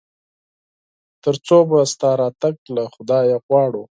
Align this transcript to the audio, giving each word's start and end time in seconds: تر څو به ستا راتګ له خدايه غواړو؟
تر 1.23 1.35
څو 1.45 1.57
به 1.69 1.79
ستا 1.91 2.11
راتګ 2.21 2.55
له 2.75 2.83
خدايه 2.93 3.37
غواړو؟ 3.45 3.81